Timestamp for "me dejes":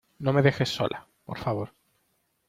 0.33-0.69